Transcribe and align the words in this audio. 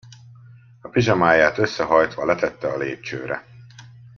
A 0.81 0.87
pizsamáját 0.89 1.57
összehajtva 1.57 2.25
letette 2.25 2.67
a 2.67 2.77
lépcsőre. 2.77 3.45